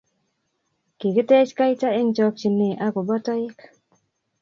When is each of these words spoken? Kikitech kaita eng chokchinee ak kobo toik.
Kikitech 0.99 1.51
kaita 1.57 1.87
eng 1.99 2.11
chokchinee 2.15 2.79
ak 2.85 2.91
kobo 2.95 3.15
toik. 3.25 3.57